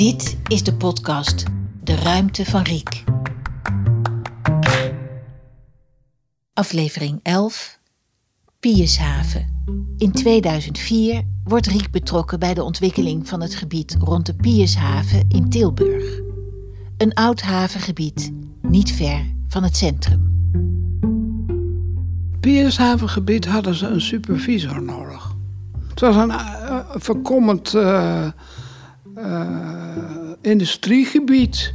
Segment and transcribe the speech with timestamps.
[0.00, 1.44] Dit is de podcast
[1.82, 3.04] De Ruimte van Riek.
[6.52, 7.78] Aflevering 11
[8.60, 9.64] Piershaven.
[9.96, 15.48] In 2004 wordt Riek betrokken bij de ontwikkeling van het gebied rond de Piershaven in
[15.48, 16.20] Tilburg.
[16.96, 18.32] Een oud havengebied,
[18.62, 20.28] niet ver van het centrum.
[22.40, 25.34] Piershavengebied hadden ze een supervisor nodig.
[25.88, 28.28] Het was een uh, verkommend uh,
[29.16, 29.79] uh,
[30.40, 31.74] industriegebied.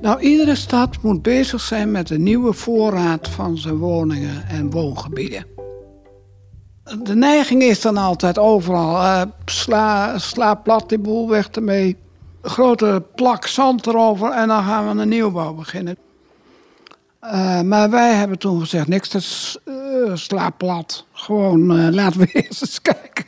[0.00, 5.46] Nou, iedere stad moet bezig zijn met een nieuwe voorraad van zijn woningen en woongebieden.
[7.02, 11.96] De neiging is dan altijd overal, sla, sla plat die boel weg ermee.
[12.42, 15.96] Grote plak zand erover en dan gaan we een nieuwbouw beginnen.
[17.22, 21.06] Uh, maar wij hebben toen gezegd, niks te uh, plat.
[21.12, 23.23] Gewoon uh, laten we eerst eens kijken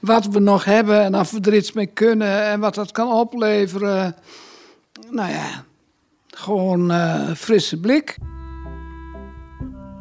[0.00, 3.12] wat we nog hebben en of we er iets mee kunnen en wat dat kan
[3.12, 4.16] opleveren.
[5.10, 5.64] Nou ja,
[6.26, 6.92] gewoon
[7.36, 8.16] frisse blik.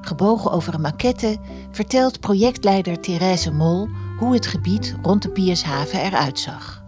[0.01, 1.37] Gebogen over een maquette
[1.71, 6.83] vertelt projectleider Therese Mol hoe het gebied rond de Piershaven eruit zag.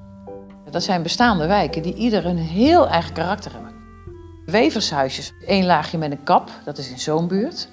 [0.71, 3.71] Dat zijn bestaande wijken die ieder een heel eigen karakter hebben.
[4.45, 7.69] Wevershuisjes, één laagje met een kap, dat is in zo'n buurt.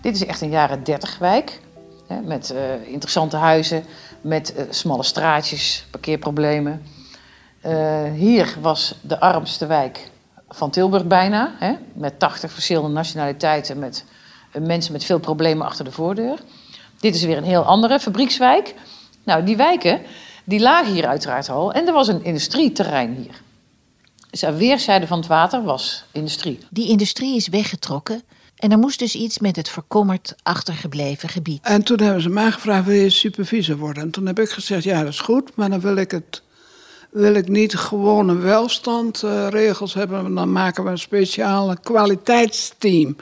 [0.00, 1.60] Dit is echt een jaren 30 wijk.
[2.06, 3.84] Hè, met uh, interessante huizen,
[4.24, 6.82] met uh, smalle straatjes, parkeerproblemen.
[7.66, 10.10] Uh, hier was de armste wijk
[10.48, 11.54] van Tilburg bijna.
[11.58, 14.04] Hè, met 80 verschillende nationaliteiten, met
[14.52, 16.38] mensen met veel problemen achter de voordeur.
[17.00, 18.74] Dit is weer een heel andere fabriekswijk.
[19.24, 20.00] Nou, die wijken
[20.44, 21.72] die lagen hier uiteraard al.
[21.72, 23.42] En er was een industrieterrein hier.
[24.30, 26.58] Dus aan weerszijden van het water was industrie.
[26.70, 28.22] Die industrie is weggetrokken
[28.56, 31.60] en er moest dus iets met het verkommerd achtergebleven gebied.
[31.62, 34.02] En toen hebben ze mij gevraagd, wil je supervisor worden?
[34.02, 36.42] En toen heb ik gezegd, ja dat is goed, maar dan wil ik het...
[37.10, 43.16] Wil ik niet gewone welstandregels hebben, dan maken we een speciale kwaliteitsteam.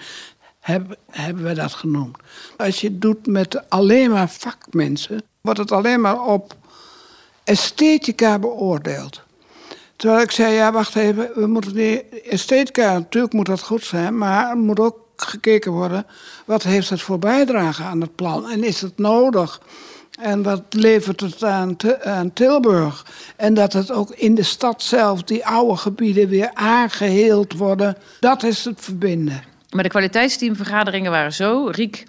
[0.61, 2.17] Heb, hebben we dat genoemd.
[2.57, 6.57] Als je het doet met alleen maar vakmensen, wordt het alleen maar op
[7.45, 9.23] esthetica beoordeeld.
[9.97, 14.19] Terwijl ik zei, ja, wacht even, we moeten die esthetica, natuurlijk moet dat goed zijn,
[14.19, 16.07] maar moet ook gekeken worden,
[16.45, 19.61] wat heeft het voor bijdrage aan het plan en is het nodig?
[20.21, 21.77] En wat levert het aan,
[22.35, 23.07] Tilburg?
[23.37, 27.97] En dat het ook in de stad zelf, die oude gebieden, weer aangeheeld worden.
[28.21, 29.43] Dat is het verbinden.
[29.71, 31.67] Maar de kwaliteitsteamvergaderingen waren zo.
[31.67, 32.05] Riek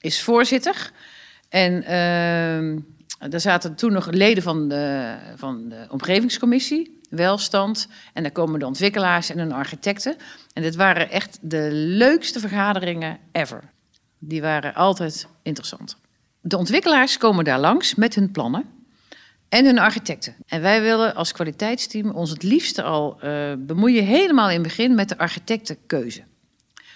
[0.00, 0.90] is voorzitter.
[1.48, 2.80] En uh,
[3.18, 7.88] er zaten toen nog leden van de, van de omgevingscommissie welstand.
[8.12, 10.16] En dan komen de ontwikkelaars en hun architecten.
[10.52, 13.70] En dit waren echt de leukste vergaderingen ever.
[14.18, 15.96] Die waren altijd interessant.
[16.40, 18.64] De ontwikkelaars komen daar langs met hun plannen
[19.48, 20.34] en hun architecten.
[20.46, 24.94] En wij willen als kwaliteitsteam ons het liefste al uh, bemoeien, helemaal in het begin,
[24.94, 26.22] met de architectenkeuze.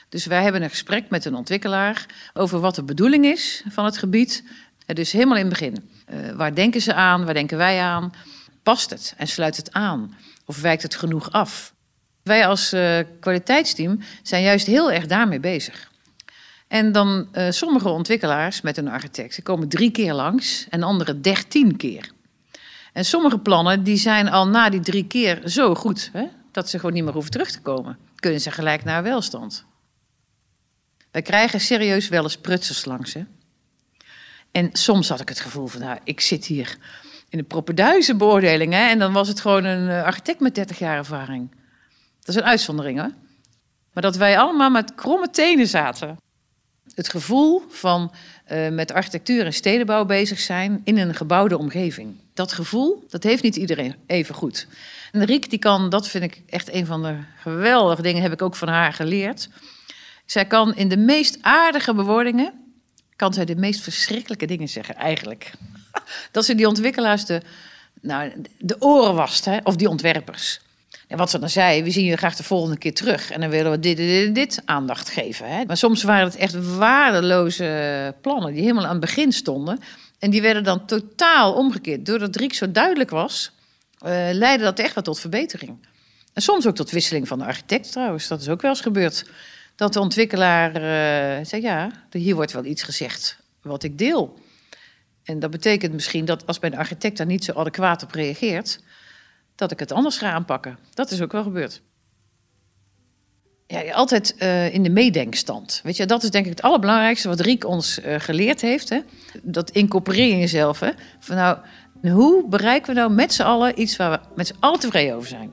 [0.08, 3.98] Dus wij hebben een gesprek met een ontwikkelaar over wat de bedoeling is van het
[3.98, 4.44] gebied.
[4.86, 5.90] Dus helemaal in het begin.
[6.12, 7.24] Uh, waar denken ze aan?
[7.24, 8.12] Waar denken wij aan?
[8.62, 10.16] Past het en sluit het aan?
[10.44, 11.74] Of wijkt het genoeg af?
[12.22, 15.90] Wij als uh, kwaliteitsteam zijn juist heel erg daarmee bezig.
[16.68, 21.76] En dan uh, sommige ontwikkelaars met een architect komen drie keer langs en andere dertien
[21.76, 22.10] keer.
[22.92, 26.78] En sommige plannen die zijn al na die drie keer zo goed hè, dat ze
[26.78, 27.98] gewoon niet meer hoeven terug te komen.
[28.16, 29.64] Kunnen ze gelijk naar welstand.
[31.10, 33.14] Wij krijgen serieus wel eens prutsers langs.
[33.14, 33.24] Hè?
[34.52, 36.76] En soms had ik het gevoel van, nou, ik zit hier
[37.28, 38.72] in de propenduizen beoordeling.
[38.72, 38.88] Hè?
[38.88, 41.50] En dan was het gewoon een eh, architect met 30 jaar ervaring.
[42.18, 43.06] Dat is een uitzondering, hè?
[43.92, 46.16] Maar dat wij allemaal met kromme tenen zaten.
[46.94, 48.12] Het gevoel van
[48.52, 52.16] uh, met architectuur en stedenbouw bezig zijn in een gebouwde omgeving.
[52.34, 54.66] Dat gevoel, dat heeft niet iedereen even goed.
[55.12, 58.42] En Riek, die kan, dat vind ik echt een van de geweldige dingen, heb ik
[58.42, 59.48] ook van haar geleerd.
[60.26, 62.52] Zij kan in de meest aardige bewoordingen,
[63.22, 65.52] kan zij de meest verschrikkelijke dingen zeggen, eigenlijk.
[66.32, 67.40] dat ze die ontwikkelaars de,
[68.00, 70.60] nou, de oren wast, of die ontwerpers.
[71.08, 73.30] En wat ze dan zei, we zien je graag de volgende keer terug.
[73.30, 75.48] En dan willen we dit, dit, dit aandacht geven.
[75.48, 75.64] Hè?
[75.64, 79.80] Maar soms waren het echt waardeloze plannen die helemaal aan het begin stonden.
[80.18, 82.06] En die werden dan totaal omgekeerd.
[82.06, 83.50] Doordat Riek zo duidelijk was,
[84.04, 85.86] uh, leidde dat echt wel tot verbetering.
[86.32, 88.28] En soms ook tot wisseling van de architect trouwens.
[88.28, 89.24] Dat is ook wel eens gebeurd.
[89.76, 94.38] Dat de ontwikkelaar uh, zei, ja, hier wordt wel iets gezegd wat ik deel.
[95.24, 98.80] En dat betekent misschien dat als mijn architect daar niet zo adequaat op reageert,
[99.54, 100.78] dat ik het anders ga aanpakken.
[100.94, 101.82] Dat is ook wel gebeurd.
[103.66, 105.80] Ja, altijd uh, in de meedenkstand.
[105.82, 108.88] Weet je, dat is denk ik het allerbelangrijkste wat Riek ons uh, geleerd heeft.
[108.88, 109.00] Hè?
[109.42, 110.80] Dat incorporeren in jezelf.
[110.80, 110.90] Hè?
[111.18, 111.58] Van nou,
[112.02, 115.28] Hoe bereiken we nou met z'n allen iets waar we met z'n allen tevreden over
[115.28, 115.50] zijn?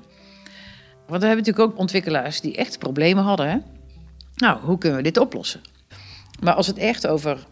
[1.07, 3.49] Want we hebben natuurlijk ook ontwikkelaars die echt problemen hadden.
[3.49, 3.57] Hè?
[4.39, 5.61] Nou, hoe kunnen we dit oplossen?
[6.39, 7.45] Maar als het echt over,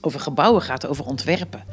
[0.00, 1.64] over gebouwen gaat, over ontwerpen.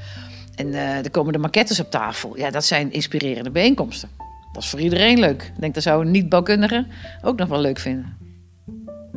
[0.56, 2.38] En uh, er komen de maquettes op tafel.
[2.38, 4.10] Ja, dat zijn inspirerende bijeenkomsten.
[4.54, 5.52] Dat is voor iedereen leuk.
[5.56, 6.88] Ik denk dat zou een niet-bouwkundige
[7.22, 8.18] ook nog wel leuk vinden.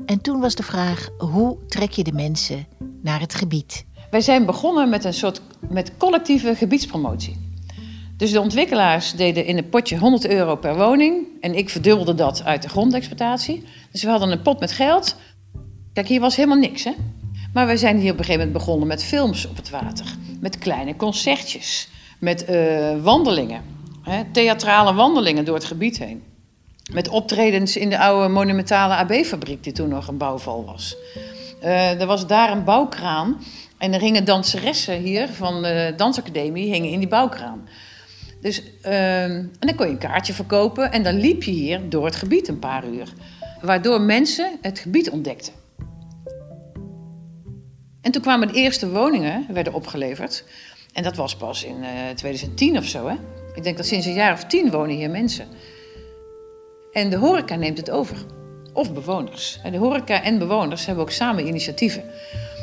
[0.06, 2.66] En toen was de vraag: hoe trek je de mensen
[3.02, 3.84] naar het gebied?
[4.10, 7.45] Wij zijn begonnen met een soort met collectieve gebiedspromotie.
[8.16, 11.26] Dus de ontwikkelaars deden in een potje 100 euro per woning.
[11.40, 13.64] En ik verdubbelde dat uit de grondexploitatie.
[13.92, 15.16] Dus we hadden een pot met geld.
[15.92, 16.92] Kijk, hier was helemaal niks, hè?
[17.52, 20.06] Maar wij zijn hier op een gegeven moment begonnen met films op het water.
[20.40, 21.88] Met kleine concertjes.
[22.18, 23.62] Met uh, wandelingen.
[24.02, 24.22] Hè?
[24.32, 26.22] Theatrale wandelingen door het gebied heen.
[26.92, 30.96] Met optredens in de oude monumentale AB-fabriek, die toen nog een bouwval was.
[31.62, 33.40] Uh, er was daar een bouwkraan.
[33.78, 37.68] En er hingen danseressen hier van de dansacademie hingen in die bouwkraan.
[38.40, 42.04] Dus, uh, en dan kon je een kaartje verkopen en dan liep je hier door
[42.04, 43.12] het gebied een paar uur.
[43.60, 45.52] Waardoor mensen het gebied ontdekten.
[48.00, 50.44] En toen kwamen de eerste woningen, werden opgeleverd.
[50.92, 53.08] En dat was pas in uh, 2010 of zo.
[53.08, 53.16] Hè?
[53.54, 55.46] Ik denk dat sinds een jaar of tien wonen hier mensen.
[56.92, 58.16] En de horeca neemt het over.
[58.72, 59.60] Of bewoners.
[59.62, 62.04] En de horeca en bewoners hebben ook samen initiatieven.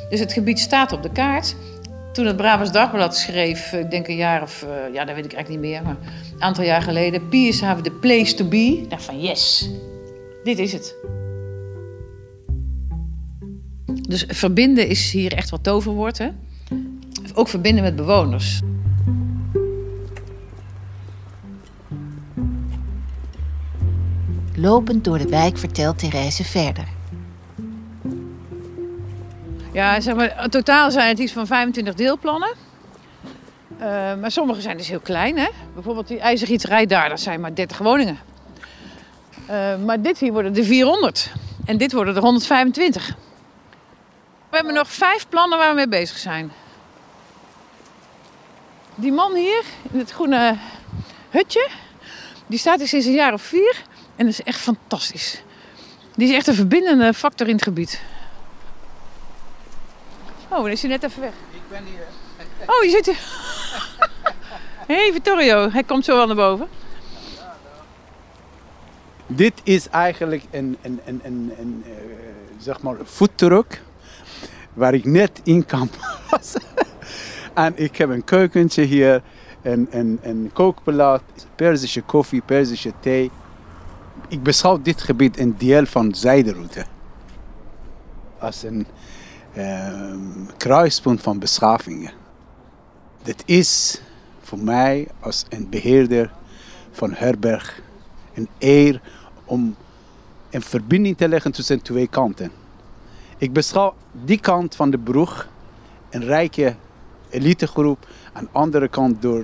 [0.09, 1.55] Dus het gebied staat op de kaart.
[2.13, 5.33] Toen het Brabants Dagblad schreef, ik denk een jaar of, uh, ja, dat weet ik
[5.33, 5.97] eigenlijk niet meer, maar
[6.33, 8.79] een aantal jaar geleden, Piershaven, the place to be.
[8.81, 9.69] Ik dacht van yes,
[10.43, 10.95] dit is het.
[14.01, 16.29] Dus verbinden is hier echt wat toverwoord, hè?
[17.33, 18.61] Ook verbinden met bewoners.
[24.55, 26.92] Lopend door de wijk vertelt Therese verder.
[29.73, 32.53] Ja, zeg maar, totaal zijn het iets van 25 deelplannen.
[33.79, 33.79] Uh,
[34.15, 35.37] maar sommige zijn dus heel klein.
[35.37, 35.49] Hè?
[35.73, 38.19] Bijvoorbeeld die ijzergieterij daar, dat zijn maar 30 woningen.
[39.49, 41.31] Uh, maar dit hier worden er 400.
[41.65, 43.07] En dit worden er 125.
[44.49, 46.51] We hebben nog vijf plannen waar we mee bezig zijn.
[48.95, 50.57] Die man hier, in het groene
[51.29, 51.69] hutje,
[52.47, 53.81] die staat hier sinds een jaar of vier.
[54.15, 55.43] En dat is echt fantastisch.
[56.15, 58.01] Die is echt een verbindende factor in het gebied.
[60.53, 61.33] Oh, dan is hij net even weg.
[61.51, 62.05] Ik ben hier.
[62.65, 63.19] Oh, je zit hier.
[64.87, 65.69] Hé, hey, Vittorio.
[65.69, 66.67] Hij komt zo wel naar boven.
[69.27, 71.93] Dit is eigenlijk een, een, een, een, een uh,
[72.57, 73.81] zeg maar foodtruck
[74.73, 75.89] waar ik net in kan
[76.29, 76.61] passen.
[77.53, 79.21] en ik heb een keukentje hier,
[79.61, 81.23] een, een, een kookplaat,
[81.55, 83.31] Perzische koffie, Perzische thee.
[84.27, 86.85] Ik beschouw dit gebied een deel van de zijderoute.
[88.39, 88.87] Als een
[90.57, 92.11] kruispunt van beschavingen.
[93.23, 94.01] Dit is
[94.41, 96.31] voor mij als een beheerder
[96.91, 97.81] van herberg
[98.33, 99.01] een eer
[99.45, 99.75] om
[100.49, 102.51] een verbinding te leggen tussen twee kanten.
[103.37, 103.93] Ik beschouw
[104.25, 105.47] die kant van de broeg
[106.09, 106.75] een rijke
[107.29, 109.43] elitegroep, aan de andere kant door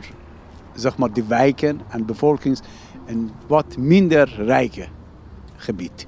[0.76, 2.62] zeg maar, de wijken en bevolkings
[3.06, 4.88] een wat minder rijke
[5.56, 6.08] gebied.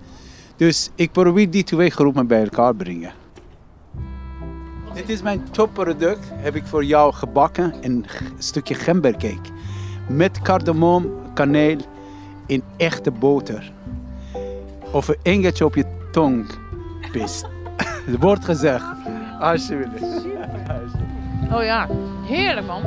[0.56, 3.21] Dus ik probeer die twee groepen bij elkaar brengen.
[4.94, 8.06] Dit is mijn topproduct, heb ik voor jou gebakken, een
[8.38, 9.50] stukje gembercake.
[10.08, 11.78] Met cardamom, kaneel
[12.46, 13.72] in echte boter.
[14.92, 16.52] Of een engeltje op je tong
[17.12, 17.46] pist.
[18.06, 18.86] Het wordt gezegd.
[19.40, 20.26] Alsjeblieft.
[21.52, 21.88] Oh ja,
[22.26, 22.82] heerlijk man.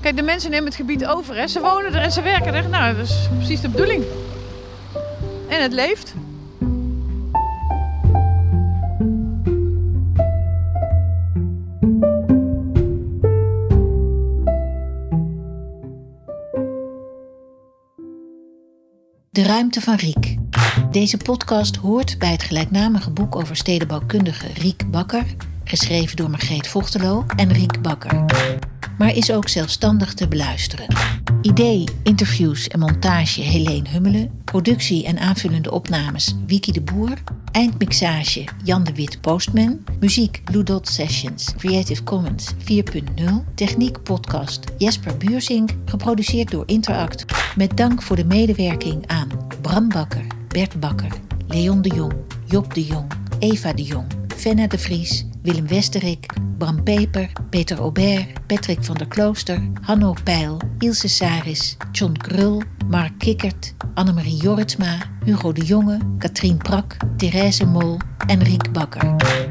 [0.00, 1.36] Kijk, de mensen nemen het gebied over.
[1.36, 1.46] Hè.
[1.46, 2.68] Ze wonen er en ze werken er.
[2.68, 4.04] Nou, dat is precies de bedoeling.
[5.58, 6.14] En het leeft.
[19.30, 20.36] De ruimte van Riek.
[20.90, 25.24] Deze podcast hoort bij het gelijknamige boek over stedenbouwkundige Riek Bakker,
[25.64, 28.24] geschreven door Margreet Vochtelo en Riek Bakker,
[28.98, 30.86] maar is ook zelfstandig te beluisteren.
[31.42, 38.84] Idee, interviews en montage Helene Hummelen, productie en aanvullende opnames Wiki de Boer, eindmixage Jan
[38.84, 46.50] de Wit Postman, muziek Blue Dot Sessions, Creative Commons 4.0, techniek podcast Jesper Buursink, geproduceerd
[46.50, 47.24] door Interact,
[47.56, 49.28] met dank voor de medewerking aan
[49.60, 51.12] Bram Bakker, Bert Bakker,
[51.46, 52.12] Leon de Jong,
[52.46, 56.26] Job de Jong, Eva de Jong, Fenna de Vries, Willem Westerik,
[56.58, 63.18] Bram Peper, Peter Aubert, Patrick van der Klooster, Hanno Peil, Ilse Saris, John Krul, Mark
[63.18, 69.47] Kikkert, Annemarie Jorritsma, Hugo de Jonge, Katrien Prak, Therese Mol en Riek Bakker.